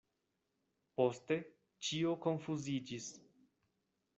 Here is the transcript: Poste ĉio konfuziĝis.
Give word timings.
Poste 1.01 1.37
ĉio 1.89 2.15
konfuziĝis. 2.27 3.11